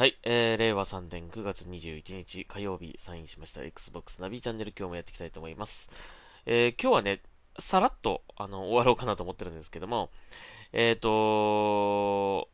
[0.00, 5.90] はい、えー、令和3年9月21日火曜日サインしました Xbox ナビチャンネル今日もやっていきたいと思います。
[6.46, 7.20] えー、今日はね、
[7.58, 10.08] さらっと、あの、終わろうかなと思ってるんですけども、
[10.72, 12.48] えーと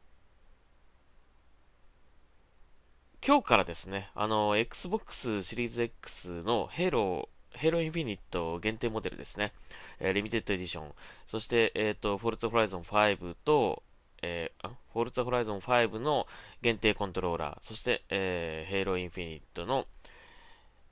[3.25, 9.53] 今日からですね、あの、Xbox シリーズ X の Halo、Halo Infinite 限定モデルですね。
[10.01, 10.93] えー、リミテッドエディション。
[11.29, 13.85] そして、えっ、と、Forza Horizon 5と、
[14.27, 16.27] えー、あ、Forza Horizon 5の
[16.61, 19.87] 限定コントローラー、そして、えー、Halo Infinite の、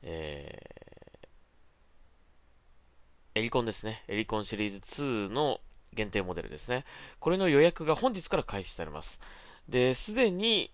[0.02, 4.04] えー、エリコンですね。
[4.06, 5.60] エリコンシリーズ2の
[5.92, 6.84] 限定モデルですね。
[7.18, 9.20] これの予約が本日から開始されます。
[9.68, 10.72] で、すでに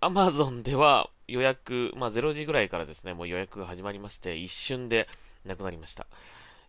[0.00, 5.06] Amazon では予約、まあ0時ぐらいからですね、もう予約が始まりまして、一瞬で
[5.44, 6.06] なくなりました。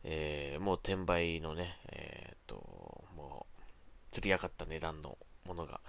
[0.04, 2.31] えー、もう転売のね、え、
[4.12, 5.18] 釣り上がった値段の
[5.48, 5.82] ものが、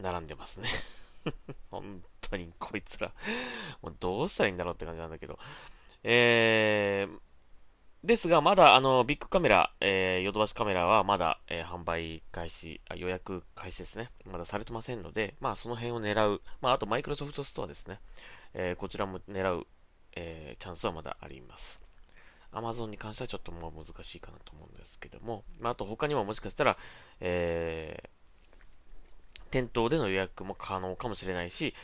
[0.00, 0.68] 並んでますね。
[1.70, 3.12] 本当にこいつら
[3.82, 5.38] もうどうしたらいいんだろうって感じなんだけど。
[6.04, 7.18] えー、
[8.04, 14.10] ですが、まだ、あの、ビッグカメラ、えー、ヨドバシカメラはまだ、えー、販売開始あ、予約開始ですね。
[14.24, 16.40] まだされてませんので、まあ、その辺を狙う。
[16.60, 17.98] まあ、あと、マイクロソフトストアですね。
[18.54, 19.66] えー、こちらも狙う、
[20.14, 21.87] え、チャンスはまだあります。
[22.52, 26.76] Amazon に関してはちょっともう難しいかなと思うんですけども、まあ、あと他にももしかしたら、
[27.20, 31.74] えー、店頭での予約も可能かもしれないし、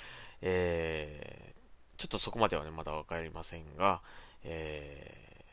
[0.40, 4.00] えー、ちょっとそこまではね、まだわかりませんが、
[4.42, 5.44] え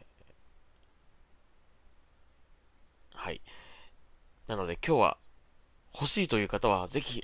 [3.13, 3.41] ー、はい。
[4.47, 5.17] なので今日は
[5.93, 7.23] 欲しいという方はぜひ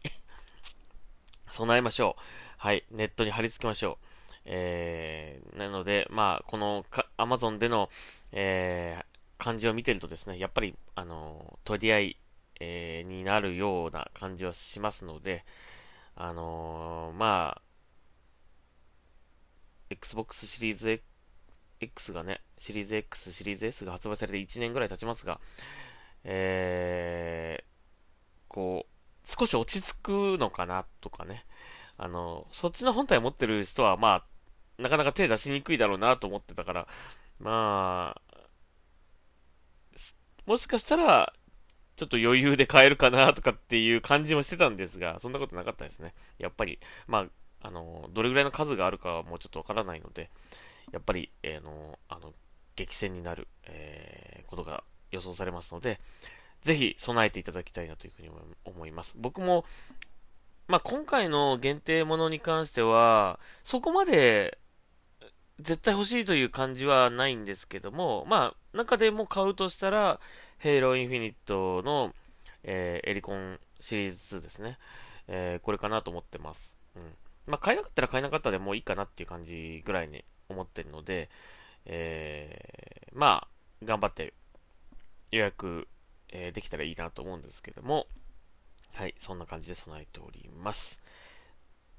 [1.50, 2.22] 備えましょう。
[2.58, 2.84] はい。
[2.90, 4.19] ネットに貼り付けましょう。
[4.44, 6.84] えー、なので、まあ、この
[7.16, 7.88] アマゾンでの、
[8.32, 9.04] えー、
[9.42, 12.16] 漢字を見てるとですね、やっぱり、あの、取り合い、
[12.60, 15.44] えー、になるような感じはしますので、
[16.14, 17.62] あのー、まあ、
[19.90, 21.02] Xbox シリーズ
[21.80, 25.40] X がね、シリーズ X、シリーズ S が発売されて1年ぐらい経ちますが、
[26.24, 27.64] えー、
[28.48, 31.44] こう、少し落ち着くのかなとかね、
[32.02, 34.24] あの、そっちの本体持ってる人は、ま
[34.78, 36.86] あ、なかなか手出しにくいだろうなと思ってたから、
[37.40, 38.38] まあ、
[40.46, 41.34] もしかしたら、
[41.96, 46.14] ちょっと余裕で買えるかなとかっていう感じもしてたんですが、そんなことなかったですね。
[46.38, 47.26] やっぱり、ま
[47.60, 50.30] あ、あの、どれぐらいの数があるかはもうちょっとわからないので、
[50.92, 52.32] やっぱり、えー、の、あの、
[52.76, 56.00] 激戦になる、えー、ことが予想されますので、
[56.62, 58.30] ぜひ備えていただきたいなというふうに
[58.64, 59.16] 思います。
[59.18, 59.66] 僕も、
[60.70, 64.56] まあ、今回の限定ものに関しては、そこまで
[65.58, 70.20] 絶対欲しいという感じはないんですけども、まあ、中でも買うとしたら、
[70.62, 72.14] Halo Infinite の、
[72.62, 74.78] えー、エリコンシリーズ2ですね。
[75.26, 76.78] えー、これかなと思ってます。
[76.94, 77.02] うん。
[77.48, 81.30] まあ、買えなかったら買えなかったでもういいかなっていう感じぐらいに思ってるので、
[81.84, 83.48] えー、まあ、
[83.84, 84.34] 頑張って
[85.32, 85.88] 予約、
[86.28, 88.06] え、できたらいいなと思うんですけども、
[88.94, 91.02] はい、そんな感じで備えております。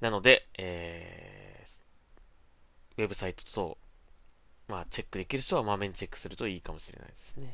[0.00, 3.78] なので、えー、ウェブサイトと、
[4.68, 7.52] まあ、チェックできる人はまめにチェックするといいかもしれないですね。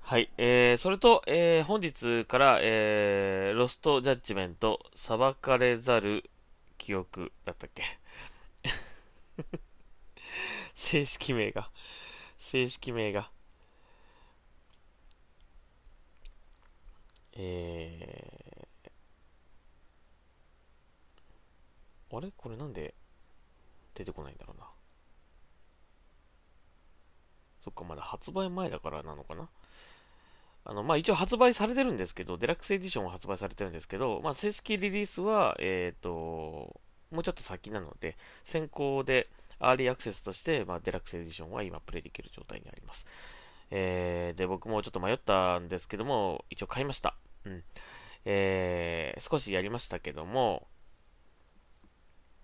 [0.00, 6.28] はい、えー、それと、えー、本日から、えー、ロストジャッジメント、裁かれざる
[6.76, 7.82] 記憶だったっけ？
[10.74, 11.70] 正式名が、
[12.36, 13.30] 正式名が、
[17.34, 22.30] えー、あれ？
[22.36, 22.94] これなんで
[23.94, 24.66] 出てこないんだろうな。
[27.60, 29.48] そっか、まだ発売前だからなのかな？
[30.64, 36.10] あの、まあ、一応発売されてるんですけど、デラックスエディションは発売されてるんですけど、まあ、正式リリースは、えっ、ー、と、
[37.10, 43.06] もうちょっと先なので、先行で、アーリーアクセスとして、まあ、デラックスエディションは今プレイできる状態にあります。
[43.74, 47.16] えー、で、僕もちょっと迷ったんですけども、一応買いました。
[47.46, 47.64] うん。
[48.26, 50.68] えー、少しやりましたけども、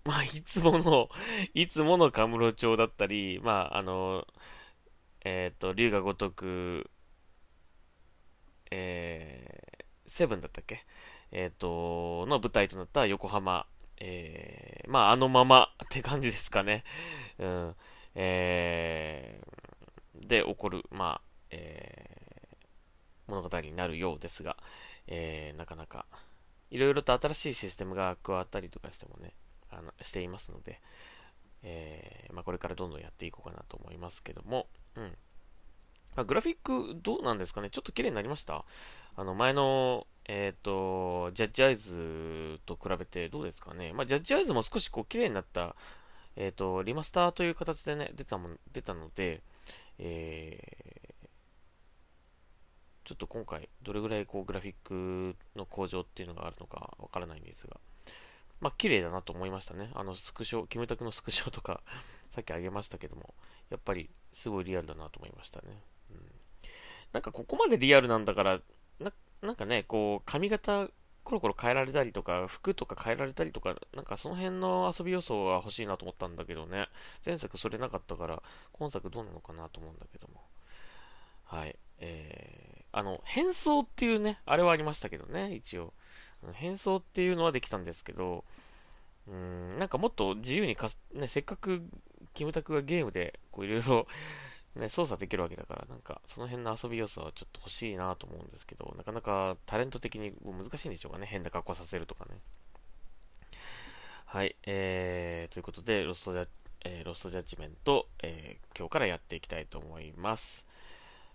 [0.05, 1.07] まあ、いつもの、
[1.53, 4.25] いつものカムロ町だったり、まあ、あの、
[5.23, 6.89] えっ、ー、と、竜が如く、
[8.71, 10.79] えー、セブンだったっけ？
[11.31, 13.67] えっ、ー、と、の舞台となった横浜、
[13.99, 16.83] えー、まあ、あのままって感じですかね。
[17.37, 17.75] うん。
[18.15, 19.58] えー、
[20.19, 21.21] で起こる、まあ、
[21.51, 24.57] えー、物語になるようですが、
[25.07, 26.05] えー、なかなか、
[26.71, 29.33] いろいろと新しいシステムが加わったりとかしてもね、
[29.71, 30.79] あの、していますので、
[31.63, 35.15] えー、まあ、これからどんどんやっていこうかなと思いますけども、うん。
[36.15, 37.69] あ、グラフィックどうなんですかね？
[37.69, 38.65] ちょっと綺麗になりました？
[39.15, 43.93] あの、前の、えっ、ー、と、ジャッジアイズと比べてどうですかね？
[43.93, 45.75] まあ、ジャッジアイズも少しこう綺麗になった、
[46.35, 49.41] えっ、ー、と、リマスターという形でね、出たも出たので、
[49.99, 51.27] えー、
[53.03, 57.77] ちょっと今回、どれぐらいこうグラフィックの向上っていうのがあるのかわからないんですが、
[58.61, 59.89] まあ、綺麗だなと思いましたね。
[59.93, 61.81] あの、スクショ、キムタクのスクショとか、
[62.31, 63.33] さっきあげましたけども、
[63.69, 65.81] やっぱりすごいリアルだなと思いましたね。
[66.11, 66.31] うん、
[67.13, 68.61] なんかここまでリアルなんだから
[68.99, 70.89] な、なんかね、こう、髪型、
[71.29, 76.87] コロコロ変えられたりとか、服とか変えられたりとか、なんかその辺の遊び要素が欲しいなと思ったんだけどね。
[77.23, 78.41] 前作それなかったから、
[78.71, 80.41] 今作どうなのかなと思うんだけども。
[81.43, 81.75] はい。
[81.99, 85.93] えー、あの、変装っていうね、あれはありましたけどね、一応。
[86.53, 88.43] 変装っていうのはできたんですけど、
[89.27, 91.83] うん、なんかもっと自由にかね、せっかく
[92.33, 94.07] キムタクがゲームで、こういろいろ、
[94.75, 101.25] ね、操作できるわけだから、なんか、その辺の遊び要素はちょっと欲しいなと思うんですけど、なかなかタレント的に難しいんでしょうかね。
[101.25, 102.37] 変な格好させるとかね。
[104.25, 106.47] はい、えー、ということで、ロストジャ
[106.85, 110.65] えー、ロストジャッジメント、えー、今日からやっていきたいと思います。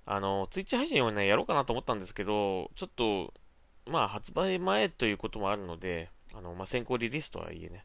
[0.06, 3.34] あの、ツイッチ配信をね、やろうかなと思ったんですけど、ちょっと、
[3.86, 7.84] まあ、発売前ということもあるので、あの、まあ、先行リリースとはいえね、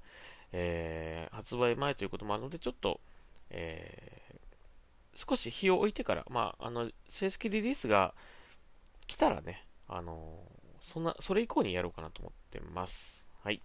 [0.53, 3.01] えー、発売前ということもあるので、ちょっと、
[3.49, 4.28] えー、
[5.19, 8.13] 少し日を置いてから、まあ、あの、正式リリースが
[9.05, 10.39] 来たらね、あの、
[10.79, 13.27] そんな、それ以降にやろうかなと思ってます。
[13.43, 13.61] はい。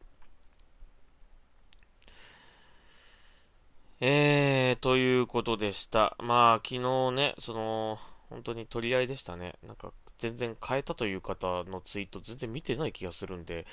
[4.01, 6.17] えー、ということでした。
[6.19, 9.55] まあ、昨日ね、その、本当に取り合いでしたね。
[9.65, 13.65] なんか、全然変えたという方のツイート全然見てない気がするんで、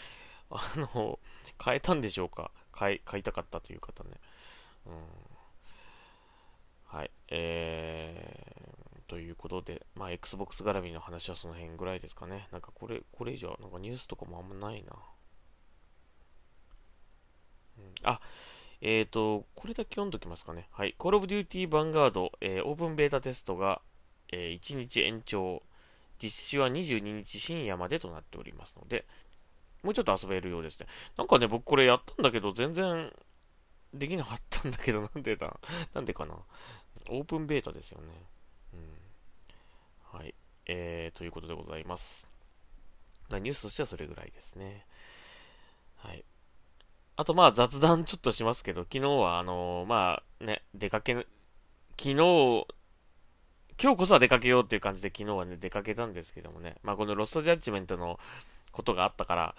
[0.52, 1.18] あの、
[1.64, 4.12] 変えたんでしょうか買い、買いたかったという方ね。
[4.86, 5.31] うん。
[6.92, 7.12] はい。
[7.30, 12.50] えー、ということで、まあ、Xbox 絡みの話はその辺ぐらいですかね。
[12.52, 14.92] なんかこれ、これ以上、なんかニュースとかもあんまないな。
[17.78, 18.20] うん、あ、
[18.82, 20.68] えっ、ー、と、これだけ読んどきますかね。
[20.72, 20.94] はい。
[21.00, 23.82] Call of Duty Vanguard、えー、オープンベータテストが、
[24.34, 25.64] えー、1日延長。
[26.22, 29.06] 実施は22日深夜までとなっておりますので、
[29.82, 30.88] もうちょっと遊べるようですね。
[31.18, 33.12] なんかね、僕これやったんだけど、全然
[33.94, 35.60] できなかったんだけど、なんでだ？
[35.94, 36.36] なんでかな？
[37.10, 38.08] オープンベータですよね。
[38.74, 40.20] うん。
[40.20, 40.34] はい。
[40.68, 42.34] えー、ということでございます。
[43.30, 44.86] ニュースとしてはそれぐらいですね。
[45.98, 46.24] はい。
[47.16, 51.28] あと、まあ、雑談ちょっとしますけど、昨日は、あのー、まあ、ね、出かけ、昨
[51.98, 52.16] 日、
[53.82, 58.20] 今日こそは出かけようっていう感じで昨日はね、出かけたんですけどもね、まあ、このロストジャッジメントの
[58.72, 59.56] ことがあったから、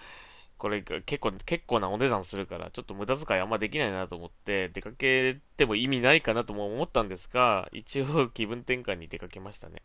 [0.62, 9.82] これ結構、結構なお値段するから、ちょっと無駄遣いあんまできないなと思って、出かけても意味ないかなとも思ったんですが、一応気分転換に出かけましたね。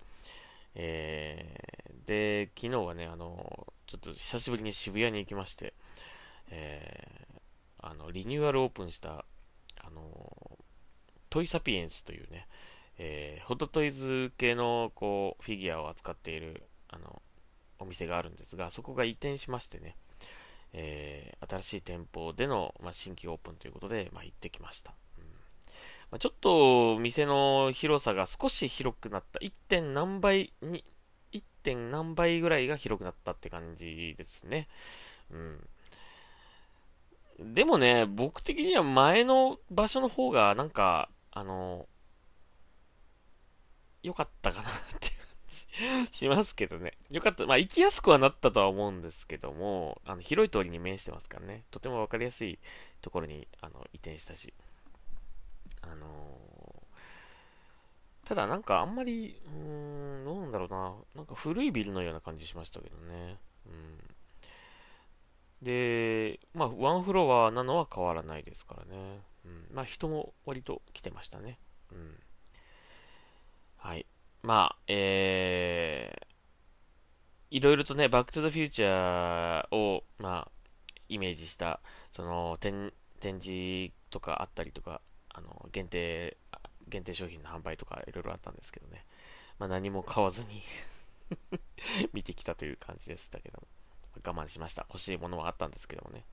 [0.76, 5.74] えー、で、昨日はね、あの、ちょっと久しぶりに渋谷に行きまして、
[6.52, 9.26] えー、あの、リニューアルオープンした、
[9.84, 10.60] あの、
[11.32, 12.48] トイサピエンスというね、
[13.00, 17.24] えー、ホットトイズ系の、こう、フィギュアを扱っている、あの、
[17.80, 19.96] お店があるんですが、そこが移転しましてね、
[20.80, 24.94] えー、新しい店舗での、まあ、新規オープンということで、まあ、行ってきました。
[25.18, 29.40] うんまあ、ちょっと店の広さが少し広くなった。
[29.40, 29.52] 1.
[29.68, 30.84] 点何倍に、
[31.34, 31.44] 1.
[31.64, 34.68] 点何倍ぐらいが広くなったって感じですね。
[35.32, 35.38] う
[37.44, 37.54] ん。
[37.54, 41.88] でもね、僕的には前の場所の方がなんか、あの、
[44.04, 45.07] 良かったかなって
[46.12, 46.94] しますけどね。
[47.12, 47.46] よかった。
[47.46, 51.66] まあ、行きやすくはなったとは思うんですけども、あの、広い通りに面してますからね。
[51.72, 52.60] とてもわかりやすい
[53.02, 54.54] ところに、あの、移転したし。
[55.82, 60.96] あのー、ただなんかあんまり、うーん、どうなんだろうな。
[61.16, 63.38] なんか古いビルのような感じしましたけどね。
[63.66, 63.98] うん。
[65.62, 69.22] で、まあ、ワンフロアなのは変わらないですからね。
[69.46, 69.68] うん。
[69.72, 71.58] まあ、人も割と来てましたね。
[71.92, 72.20] うん。
[73.78, 74.06] はい。
[74.44, 80.52] まあ、えー、いろいろとね、バックトゥザフューチャーを、まあ、
[81.10, 81.80] イメージした、
[82.12, 86.38] その、展、展示とかあったりとか、あの、限定、
[86.88, 89.06] 限定商品の販売とかいろいろあったんですけどね。
[89.60, 90.62] まあ何も買わずに
[92.14, 93.68] 見てきたという感じでしたけども。
[94.26, 94.86] 我慢しました。
[94.90, 96.26] 欲しいものはあったんですけどもね。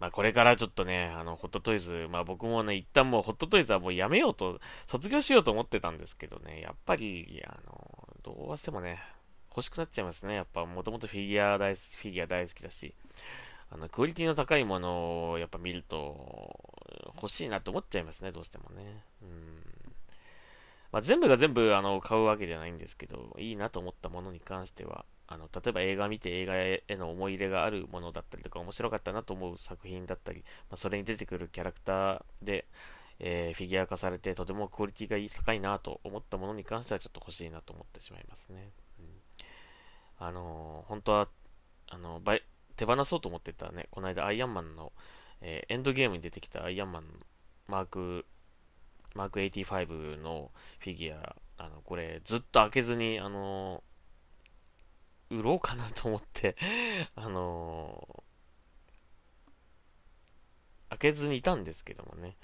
[0.00, 8.98] まあこれからちょっとね、あの、ホットトイズ、まあ僕もね、一旦もうホットトイズはもうやめようと、卒業しようと思ってたんですけどね、やっぱり、あの、どうしてもね、
[9.50, 10.34] 欲しくなっちゃいますね。
[10.34, 12.94] やっぱもともとフィギュア大好き、フィギュア大好きだし、
[13.70, 16.58] あの、クオリティの高いものをやっぱ見ると、
[17.16, 19.04] 欲しいなと思っちゃいますね、どうしてもね。
[19.22, 19.64] うん。
[20.90, 32.66] まあ、全部が全部あの買うわけじゃないんですけど、いいなと思ったものに関しては、あの例えば映画見て映画への思い入れがあるものだったりとか、面白かったなと思う作品だったり、まあ、それに出てくるキャラクターで、
[33.18, 38.70] えー、フィギュア化されてとてもクオリティが高いなと思ったものに関してはちょっと欲しいなと思ってしまいますね。
[39.00, 39.06] うん、
[40.18, 41.28] あのー、本当は、
[41.90, 42.42] あのー、
[42.76, 44.92] 手放そうと思ってたね、この間アイアンマンの、
[45.40, 47.04] えエンドゲームに出てきたアイアンマン
[47.66, 48.24] マーク、
[49.16, 53.82] マーク85のフィギュア、あの、これずっと開けずに、あの
[55.30, 56.56] 売ろうかなと思って
[57.16, 58.24] あの
[60.90, 62.36] 開けずにいたんですけどもね。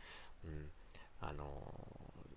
[0.44, 0.70] うん。
[1.20, 1.84] あの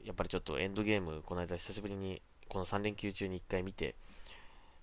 [0.04, 3.96] ー、やっぱりちょっとエンドゲーム、この間久しぶりに、この3連休中に1回見て、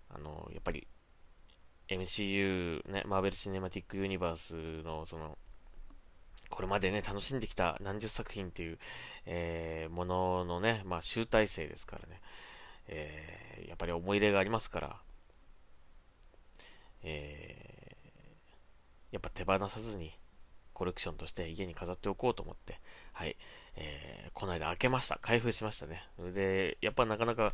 [0.08, 0.88] あのー、やっぱり
[1.88, 5.38] MCU、ね、マーベル・シネマティック・ユニバースの、その、
[6.48, 8.78] これまでね、楽しんできた何十作品という、
[9.26, 12.20] えー、もののね、まあ、集大成ですからね、
[12.88, 14.96] えー、やっぱり思い入れがありますから、
[17.02, 20.12] えー、やっぱ手放さずに、
[20.73, 22.80] コレクションとして家に飾っておこうと思って、
[23.12, 23.37] はい、
[23.76, 25.19] えー、この間開けました。
[25.21, 26.02] 開封しましたね。
[26.33, 27.52] で、やっぱなかなか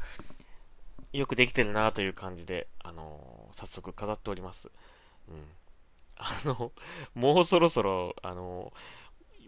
[1.12, 4.70] よくできてるなという感じで、あのー、早速飾っております。
[5.28, 5.44] うん。
[6.16, 6.72] あの、
[7.14, 8.72] もうそろそろ、あの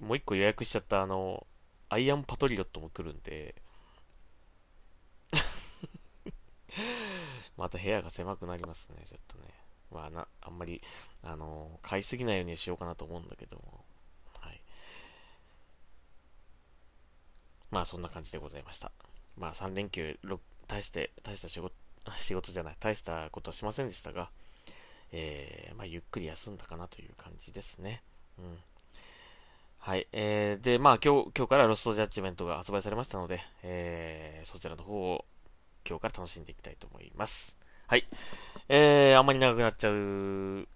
[0.00, 1.47] ー、もう一個予約しちゃったあの、
[1.88, 3.55] アイアンパトリオットも来るんで、
[7.57, 9.67] また部屋が狭くなりますね、ちょっとね。
[9.90, 10.80] まあな、あんまり、
[11.23, 13.85] あの買いすぎないようにしようかなと思うんだけども、
[14.40, 14.61] はい。
[17.71, 18.92] まあ、そんな感じでございました。
[19.37, 20.18] まあ、3連休、
[20.66, 21.75] 大して、大した仕事、
[22.16, 24.30] 仕事じゃない、大したことはしませんでしたが、
[25.12, 28.02] えー、まあ、ゆっくり休んだかなという感じですね。
[28.38, 28.59] うん。
[29.78, 30.07] はい。
[30.12, 35.25] えー、で、まあ、今日、今日からロストジャッジメントが発売されましたので、えー、そちらの方を
[35.88, 37.57] 今日から楽しんでいきたいと思います。
[37.88, 38.07] はい。
[38.68, 40.68] えー、あんまり長くなっちゃう、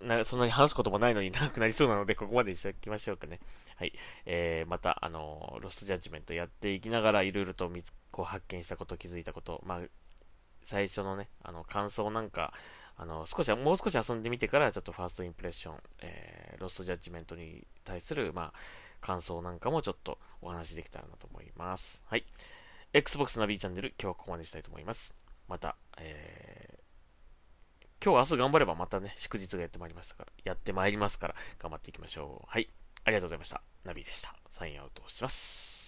[0.00, 3.40] なそんなに話すこともないのに長くなりそうなので、ここまでにしておきましょうかね。
[3.76, 3.92] はい。
[4.24, 7.70] えー、また、あの、ロストジャッジメントやっていきながら、いろいろと
[8.10, 9.80] こう発見したこと、気づいたこと、まあ、
[10.62, 12.54] 最初のね、あの、感想なんか、
[12.96, 18.52] あの、少し、もう少し遊んでみてから、ちょっとファーストインプレッション、えー、ロストジャッジメントに対する、まあ、
[19.02, 22.02] 感想なんかもちょっとお話できたらなと思います。
[22.06, 22.24] はい。
[22.94, 25.27] Xbox ナビチャンネル、今日はここまでしたいと思います。
[25.48, 32.46] また、えー、今日明日頑張ればまたね、祝日がやってまいりましたから、やってまいりますから、頑張っていきましょう。
[32.48, 32.68] はい。
[33.04, 33.62] ありがとうございました。
[33.84, 34.34] ナビでした。
[34.48, 35.87] サインアウトします。